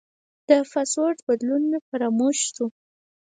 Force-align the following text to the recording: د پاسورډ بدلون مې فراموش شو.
د 0.49 0.51
پاسورډ 0.71 1.17
بدلون 1.27 1.63
مې 1.71 1.79
فراموش 1.87 2.37
شو. 2.53 2.65